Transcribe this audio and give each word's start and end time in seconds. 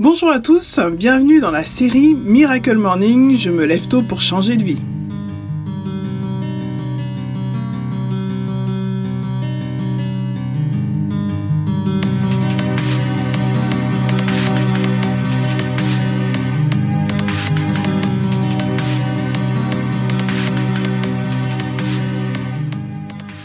Bonjour 0.00 0.30
à 0.30 0.40
tous, 0.40 0.80
bienvenue 0.94 1.40
dans 1.40 1.50
la 1.50 1.62
série 1.62 2.14
Miracle 2.14 2.78
Morning, 2.78 3.36
je 3.36 3.50
me 3.50 3.66
lève 3.66 3.86
tôt 3.86 4.00
pour 4.00 4.22
changer 4.22 4.56
de 4.56 4.64
vie. 4.64 4.78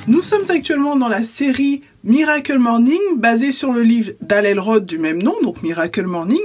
Nous 0.07 0.21
sommes 0.21 0.43
actuellement 0.49 0.95
dans 0.95 1.07
la 1.07 1.23
série 1.23 1.81
Miracle 2.03 2.59
Morning, 2.59 3.01
basée 3.15 3.51
sur 3.51 3.73
le 3.73 3.81
livre 3.81 4.11
d'Al 4.21 4.45
Elrod 4.45 4.85
du 4.85 4.99
même 4.99 5.23
nom, 5.23 5.33
donc 5.41 5.63
Miracle 5.63 6.05
Morning, 6.05 6.43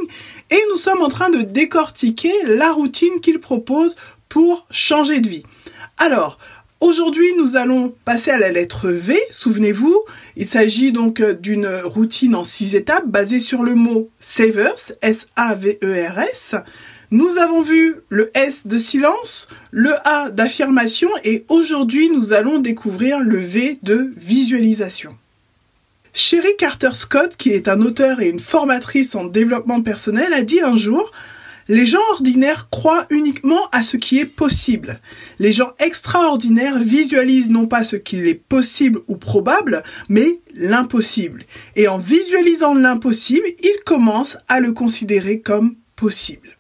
et 0.51 0.63
nous 0.71 0.79
sommes 0.79 1.03
en 1.03 1.09
train 1.09 1.29
de 1.29 1.43
décortiquer 1.43 2.33
la 2.47 2.73
routine 2.73 3.21
qu'il 3.21 3.39
propose 3.39 3.97
pour 4.31 4.67
changer 4.71 5.21
de 5.21 5.29
vie. 5.29 5.43
Alors, 5.99 6.39
Aujourd'hui, 6.81 7.35
nous 7.37 7.57
allons 7.57 7.95
passer 8.07 8.31
à 8.31 8.39
la 8.39 8.51
lettre 8.51 8.89
V. 8.89 9.21
Souvenez-vous, 9.31 10.03
il 10.37 10.47
s'agit 10.47 10.93
donc 10.93 11.21
d'une 11.23 11.69
routine 11.85 12.35
en 12.35 12.43
six 12.43 12.75
étapes 12.75 13.07
basée 13.07 13.39
sur 13.39 13.63
le 13.63 13.75
mot 13.75 14.09
Savers, 14.19 14.93
S-A-V-E-R-S. 15.03 16.55
Nous 17.11 17.37
avons 17.37 17.61
vu 17.61 17.97
le 18.09 18.31
S 18.33 18.67
de 18.67 18.79
silence, 18.79 19.49
le 19.71 19.93
A 20.09 20.31
d'affirmation 20.31 21.11
et 21.23 21.45
aujourd'hui 21.51 22.09
nous 22.09 22.33
allons 22.33 22.59
découvrir 22.59 23.21
le 23.21 23.39
V 23.39 23.77
de 23.83 24.11
visualisation. 24.17 25.15
Sherry 26.15 26.57
Carter 26.59 26.95
Scott, 26.95 27.37
qui 27.37 27.51
est 27.51 27.69
un 27.69 27.83
auteur 27.83 28.23
et 28.23 28.31
une 28.31 28.41
formatrice 28.41 29.15
en 29.15 29.25
développement 29.25 29.83
personnel, 29.83 30.33
a 30.33 30.43
dit 30.43 30.63
un 30.63 30.79
jour 30.79 31.13
les 31.71 31.87
gens 31.87 32.01
ordinaires 32.11 32.69
croient 32.69 33.07
uniquement 33.11 33.69
à 33.71 33.85
ce 33.85 33.97
qui 33.97 34.19
est 34.19 34.27
possible. 34.27 34.99
Les 35.39 35.53
gens 35.53 35.71
extraordinaires 35.79 36.81
visualisent 36.81 37.49
non 37.49 37.67
pas 37.67 37.85
ce 37.85 37.95
qu'il 37.95 38.27
est 38.27 38.35
possible 38.35 38.99
ou 39.07 39.17
probable, 39.17 39.85
mais 40.09 40.41
l'impossible. 40.53 41.45
Et 41.77 41.87
en 41.87 41.99
visualisant 41.99 42.75
l'impossible, 42.75 43.47
ils 43.63 43.85
commencent 43.87 44.37
à 44.49 44.59
le 44.59 44.73
considérer 44.73 45.43
comme 45.43 45.77
possible. 45.95 46.59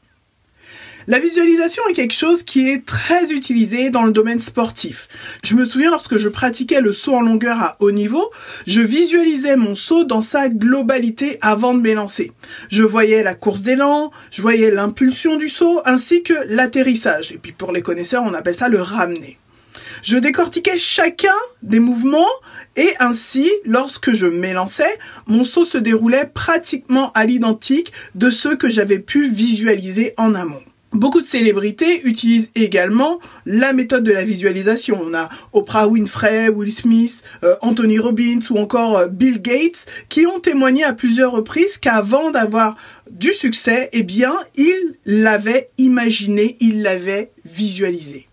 La 1.11 1.19
visualisation 1.19 1.83
est 1.91 1.94
quelque 1.94 2.14
chose 2.14 2.44
qui 2.44 2.70
est 2.70 2.86
très 2.86 3.33
utilisé 3.33 3.91
dans 3.91 4.05
le 4.05 4.12
domaine 4.12 4.39
sportif. 4.39 5.08
Je 5.42 5.56
me 5.56 5.64
souviens 5.64 5.91
lorsque 5.91 6.19
je 6.19 6.28
pratiquais 6.28 6.80
le 6.80 6.92
saut 6.92 7.17
en 7.17 7.22
longueur 7.22 7.61
à 7.61 7.77
haut 7.80 7.91
niveau, 7.91 8.30
je 8.69 8.80
visualisais 8.80 9.56
mon 9.56 9.75
saut 9.75 10.05
dans 10.05 10.22
sa 10.22 10.48
globalité 10.48 11.39
avant 11.41 11.75
de 11.75 11.80
m'élancer. 11.80 12.30
Je 12.69 12.84
voyais 12.84 13.25
la 13.25 13.34
course 13.34 13.62
d'élan, 13.62 14.12
je 14.30 14.41
voyais 14.41 14.70
l'impulsion 14.70 15.36
du 15.36 15.48
saut 15.48 15.83
ainsi 15.84 16.22
que 16.22 16.34
l'atterrissage. 16.47 17.33
Et 17.33 17.39
puis 17.39 17.50
pour 17.50 17.72
les 17.72 17.83
connaisseurs, 17.83 18.22
on 18.24 18.33
appelle 18.33 18.55
ça 18.55 18.69
le 18.69 18.80
ramener. 18.80 19.36
Je 20.05 20.17
décortiquais 20.17 20.78
chacun 20.78 21.34
des 21.64 21.80
mouvements 21.80 22.30
et 22.77 22.95
ainsi, 23.00 23.50
lorsque 23.64 24.12
je 24.12 24.27
m'élançais, 24.27 24.97
mon 25.27 25.42
saut 25.42 25.64
se 25.64 25.77
déroulait 25.77 26.30
pratiquement 26.33 27.11
à 27.14 27.24
l'identique 27.24 27.92
de 28.14 28.30
ceux 28.30 28.55
que 28.55 28.69
j'avais 28.69 29.00
pu 29.00 29.28
visualiser 29.28 30.14
en 30.17 30.36
amont. 30.36 30.62
Beaucoup 30.92 31.20
de 31.20 31.27
célébrités 31.27 32.02
utilisent 32.05 32.50
également 32.56 33.20
la 33.46 33.72
méthode 33.72 34.02
de 34.02 34.10
la 34.10 34.24
visualisation. 34.24 35.00
On 35.00 35.14
a 35.14 35.28
Oprah 35.52 35.86
Winfrey, 35.86 36.48
Will 36.48 36.72
Smith, 36.72 37.22
euh, 37.44 37.55
Anthony 37.62 38.00
Robbins 38.00 38.41
ou 38.50 38.58
encore 38.58 38.98
euh, 38.98 39.06
Bill 39.06 39.41
Gates 39.41 39.86
qui 40.08 40.27
ont 40.27 40.41
témoigné 40.41 40.83
à 40.83 40.92
plusieurs 40.92 41.30
reprises 41.30 41.78
qu'avant 41.78 42.33
d'avoir 42.33 42.77
du 43.08 43.33
succès, 43.33 43.88
eh 43.92 44.02
bien, 44.02 44.34
ils 44.56 44.96
l'avaient 45.05 45.68
imaginé, 45.78 46.56
ils 46.58 46.83
l'avaient 46.83 47.30
visualisé. 47.44 48.27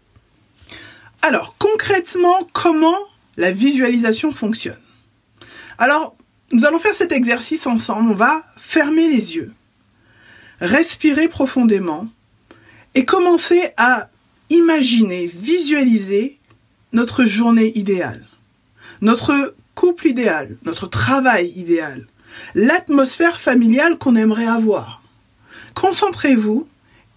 Alors, 1.22 1.56
concrètement, 1.60 2.48
comment 2.54 2.98
la 3.38 3.52
visualisation 3.52 4.32
fonctionne? 4.32 4.80
Alors, 5.78 6.18
nous 6.52 6.66
allons 6.66 6.80
faire 6.80 6.96
cet 6.96 7.12
exercice 7.12 7.68
ensemble. 7.68 8.10
On 8.12 8.16
va 8.16 8.44
fermer 8.58 9.10
les 9.10 9.36
yeux, 9.36 9.52
respirer 10.60 11.28
profondément 11.28 12.08
et 12.98 13.06
commencer 13.06 13.70
à 13.78 14.10
imaginer, 14.50 15.28
visualiser 15.28 16.40
notre 16.94 17.26
journée 17.26 17.72
idéale, 17.78 18.26
notre 19.02 19.54
couple 19.76 20.08
idéal, 20.08 20.58
notre 20.64 20.88
travail 20.88 21.54
idéal, 21.56 22.08
l'atmosphère 22.56 23.40
familiale 23.40 24.00
qu'on 24.00 24.16
aimerait 24.16 24.48
avoir. 24.48 25.04
Concentrez-vous 25.76 26.68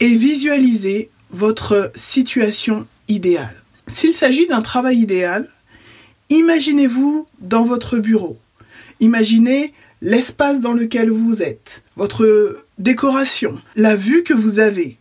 et 0.00 0.14
visualisez 0.16 1.08
votre 1.30 1.90
situation 1.96 2.86
idéale. 3.08 3.56
S'il 3.86 4.12
s'agit 4.12 4.46
d'un 4.46 4.60
travail 4.60 4.98
idéal, 4.98 5.48
imaginez-vous 6.28 7.26
dans 7.38 7.64
votre 7.64 7.96
bureau. 7.96 8.38
Imaginez 9.00 9.72
l'espace 10.02 10.60
dans 10.60 10.74
lequel 10.74 11.08
vous 11.08 11.40
êtes, 11.42 11.84
votre 11.96 12.66
décoration, 12.76 13.58
la 13.76 13.96
vue 13.96 14.24
que 14.24 14.34
vous 14.34 14.58
avez, 14.58 14.98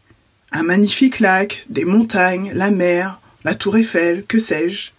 un 0.52 0.64
magnifique 0.64 1.20
lac, 1.20 1.66
des 1.70 1.86
montagnes, 1.86 2.52
la 2.54 2.72
mer, 2.72 3.20
la 3.44 3.56
tour 3.56 3.78
Eiffel, 3.78 4.26
que 4.26 4.40
sais-je. 4.40 4.92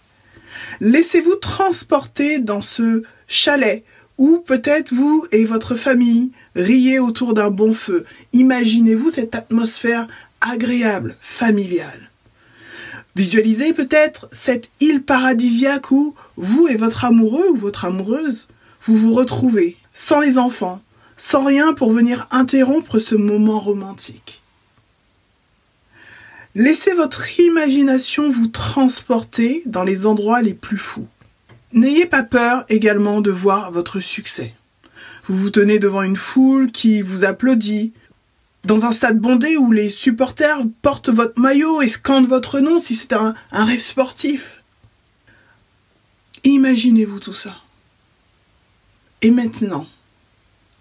Laissez-vous 0.79 1.35
transporter 1.35 2.39
dans 2.39 2.61
ce 2.61 3.03
chalet 3.27 3.83
où 4.17 4.39
peut-être 4.39 4.93
vous 4.93 5.25
et 5.31 5.45
votre 5.45 5.75
famille 5.75 6.31
riez 6.55 6.99
autour 6.99 7.33
d'un 7.33 7.49
bon 7.49 7.73
feu. 7.73 8.05
Imaginez-vous 8.33 9.11
cette 9.11 9.35
atmosphère 9.35 10.07
agréable, 10.41 11.15
familiale. 11.21 12.09
Visualisez 13.15 13.73
peut-être 13.73 14.29
cette 14.31 14.69
île 14.79 15.03
paradisiaque 15.03 15.91
où 15.91 16.15
vous 16.37 16.67
et 16.67 16.75
votre 16.75 17.03
amoureux 17.03 17.49
ou 17.51 17.57
votre 17.57 17.85
amoureuse, 17.85 18.47
vous 18.83 18.95
vous 18.95 19.13
retrouvez, 19.13 19.75
sans 19.93 20.21
les 20.21 20.37
enfants, 20.37 20.81
sans 21.17 21.43
rien 21.43 21.73
pour 21.73 21.91
venir 21.91 22.27
interrompre 22.31 22.99
ce 22.99 23.15
moment 23.15 23.59
romantique. 23.59 24.40
Laissez 26.53 26.93
votre 26.93 27.39
imagination 27.39 28.29
vous 28.29 28.47
transporter 28.47 29.63
dans 29.65 29.83
les 29.83 30.05
endroits 30.05 30.41
les 30.41 30.53
plus 30.53 30.77
fous. 30.77 31.07
N'ayez 31.71 32.05
pas 32.05 32.23
peur 32.23 32.65
également 32.67 33.21
de 33.21 33.31
voir 33.31 33.71
votre 33.71 34.01
succès. 34.01 34.53
Vous 35.27 35.37
vous 35.37 35.49
tenez 35.49 35.79
devant 35.79 36.01
une 36.01 36.17
foule 36.17 36.71
qui 36.71 37.01
vous 37.01 37.23
applaudit, 37.23 37.93
dans 38.65 38.83
un 38.83 38.91
stade 38.91 39.17
bondé 39.17 39.55
où 39.55 39.71
les 39.71 39.87
supporters 39.87 40.63
portent 40.81 41.09
votre 41.09 41.39
maillot 41.39 41.81
et 41.81 41.87
scandent 41.87 42.27
votre 42.27 42.59
nom 42.59 42.81
si 42.81 42.95
c'est 42.95 43.13
un, 43.13 43.33
rêve 43.51 43.79
sportif. 43.79 44.61
Imaginez-vous 46.43 47.19
tout 47.21 47.33
ça. 47.33 47.55
Et 49.21 49.31
maintenant, 49.31 49.87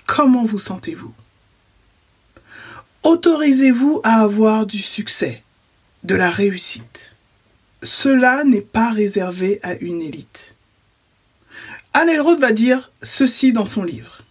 comment 0.06 0.44
vous 0.44 0.58
sentez-vous? 0.58 1.14
Autorisez-vous 3.04 4.00
à 4.02 4.22
avoir 4.22 4.66
du 4.66 4.82
succès 4.82 5.44
de 6.04 6.14
la 6.14 6.30
réussite. 6.30 7.14
Cela 7.82 8.44
n'est 8.44 8.60
pas 8.60 8.90
réservé 8.90 9.60
à 9.62 9.74
une 9.74 10.02
élite. 10.02 10.54
Elrod 11.94 12.38
va 12.38 12.52
dire 12.52 12.92
ceci 13.02 13.52
dans 13.52 13.66
son 13.66 13.82
livre. 13.82 14.22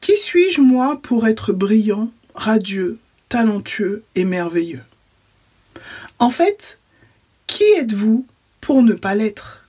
Qui 0.00 0.16
suis-je 0.16 0.60
moi 0.60 1.00
pour 1.02 1.26
être 1.26 1.52
brillant, 1.52 2.10
radieux, 2.34 2.98
talentueux 3.28 4.02
et 4.14 4.24
merveilleux? 4.24 4.82
En 6.18 6.30
fait, 6.30 6.78
qui 7.46 7.64
êtes-vous 7.78 8.26
pour 8.60 8.82
ne 8.82 8.94
pas 8.94 9.14
l'être? 9.14 9.66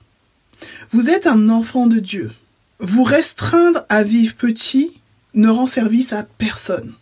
Vous 0.90 1.08
êtes 1.08 1.26
un 1.26 1.48
enfant 1.48 1.86
de 1.86 1.98
Dieu. 1.98 2.30
Vous 2.78 3.04
restreindre 3.04 3.84
à 3.88 4.02
vivre 4.02 4.34
petit 4.34 4.92
ne 5.34 5.48
rend 5.48 5.66
service 5.66 6.12
à 6.12 6.22
personne. 6.22 6.94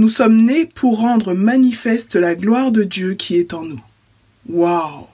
Nous 0.00 0.08
sommes 0.08 0.40
nés 0.40 0.64
pour 0.64 1.00
rendre 1.00 1.34
manifeste 1.34 2.16
la 2.16 2.34
gloire 2.34 2.72
de 2.72 2.84
Dieu 2.84 3.12
qui 3.12 3.36
est 3.36 3.52
en 3.52 3.64
nous. 3.64 3.82
Waouh 4.48 5.06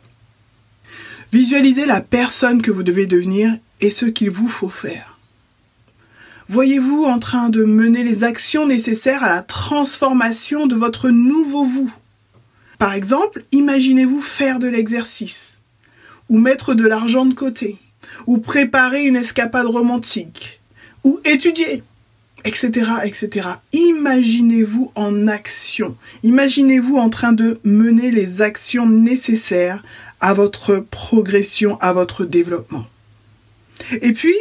Visualisez 1.33 1.87
la 1.87 2.01
personne 2.01 2.63
que 2.63 2.71
vous 2.71 2.85
devez 2.85 3.09
devenir 3.09 3.59
et 3.81 3.91
ce 3.91 4.07
qu'il 4.07 4.31
vous 4.31 4.47
faut 4.47 4.69
faire. 4.69 5.19
Voyez-vous 6.47 7.03
en 7.03 7.19
train 7.19 7.49
de 7.49 7.65
mener 7.65 8.05
les 8.05 8.23
actions 8.23 8.65
nécessaires 8.65 9.25
à 9.25 9.29
la 9.29 9.43
transformation 9.43 10.69
de 10.69 10.77
votre 10.77 11.11
nouveau 11.11 11.65
vous. 11.65 11.93
Par 12.79 12.95
exemple, 12.95 13.45
imaginez-vous 13.51 14.21
faire 14.21 14.61
de 14.61 14.69
l'exercice, 14.69 15.59
ou 16.29 16.39
mettre 16.39 16.75
de 16.75 16.87
l'argent 16.87 17.27
de 17.27 17.35
côté, 17.35 17.77
ou 18.29 18.39
préparer 18.39 19.03
une 19.03 19.17
escapade 19.17 19.67
romantique, 19.67 20.61
ou 21.03 21.19
étudier, 21.25 21.83
etc., 22.47 22.91
etc. 23.05 23.49
Imaginez-vous 23.73 24.93
en 24.95 25.27
action. 25.29 25.97
Imaginez-vous 26.23 26.97
en 26.97 27.11
train 27.11 27.33
de 27.33 27.59
mener 27.65 28.11
les 28.11 28.41
actions 28.41 28.87
nécessaires 28.87 29.83
à 30.21 30.33
votre 30.33 30.77
progression, 30.77 31.79
à 31.81 31.93
votre 31.93 32.25
développement. 32.25 32.87
Et 34.01 34.13
puis, 34.13 34.37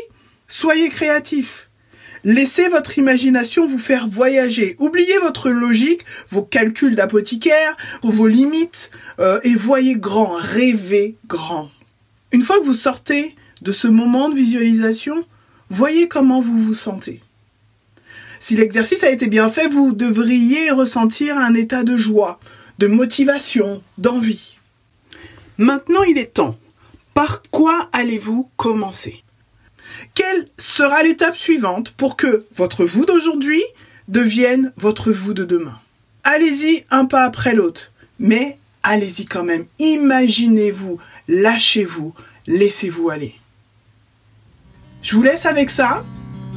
soyez 0.48 0.90
créatif. 0.90 1.70
Laissez 2.24 2.68
votre 2.70 2.98
imagination 2.98 3.68
vous 3.68 3.78
faire 3.78 4.08
voyager. 4.08 4.76
Oubliez 4.80 5.18
votre 5.20 5.52
logique, 5.52 6.06
vos 6.30 6.42
calculs 6.42 6.96
d'apothicaire, 6.96 7.78
vos 8.02 8.28
limites, 8.28 8.90
euh, 9.20 9.40
et 9.44 9.54
voyez 9.54 9.96
grand, 9.96 10.32
rêvez 10.32 11.18
grand. 11.28 11.70
Une 12.32 12.42
fois 12.42 12.60
que 12.60 12.66
vous 12.66 12.74
sortez 12.74 13.36
de 13.62 13.72
ce 13.72 13.88
moment 13.88 14.30
de 14.30 14.36
visualisation, 14.36 15.24
voyez 15.70 16.08
comment 16.08 16.42
vous 16.42 16.60
vous 16.60 16.74
sentez. 16.74 17.22
Si 18.40 18.56
l'exercice 18.56 19.04
a 19.04 19.12
été 19.12 19.28
bien 19.28 19.50
fait, 19.50 19.68
vous 19.68 19.94
devriez 19.94 20.72
ressentir 20.72 21.38
un 21.38 21.54
état 21.54 21.84
de 21.84 21.98
joie, 21.98 22.40
de 22.80 22.88
motivation, 22.88 23.82
d'envie. 23.98 24.58
Maintenant, 25.58 26.04
il 26.04 26.18
est 26.18 26.34
temps. 26.34 26.58
Par 27.14 27.44
quoi 27.50 27.90
allez-vous 27.94 28.50
commencer? 28.58 29.24
Quelle 30.14 30.50
sera 30.58 31.04
l'étape 31.04 31.38
suivante 31.38 31.92
pour 31.92 32.18
que 32.18 32.46
votre 32.56 32.86
vous 32.86 33.06
d'aujourd'hui 33.06 33.64
devienne 34.08 34.74
votre 34.78 35.12
vous 35.12 35.34
de 35.34 35.46
demain? 35.46 35.80
Allez-y 36.24 36.86
un 36.90 37.06
pas 37.06 37.24
après 37.24 37.54
l'autre, 37.54 37.92
mais 38.20 38.58
allez-y 38.84 39.26
quand 39.26 39.44
même. 39.44 39.66
Imaginez-vous, 39.80 41.00
lâchez-vous, 41.28 42.14
laissez-vous 42.48 43.10
aller. 43.10 43.36
Je 45.02 45.16
vous 45.16 45.24
laisse 45.24 45.46
avec 45.46 45.70
ça. 45.70 46.04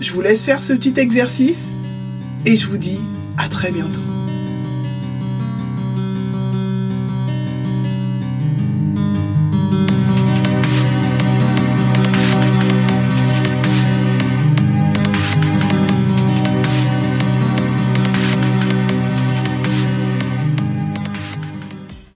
Je 0.01 0.13
vous 0.13 0.21
laisse 0.21 0.43
faire 0.43 0.63
ce 0.63 0.73
petit 0.73 0.95
exercice 0.99 1.77
et 2.47 2.55
je 2.55 2.67
vous 2.67 2.77
dis 2.77 3.01
à 3.37 3.49
très 3.49 3.71
bientôt. 3.71 4.08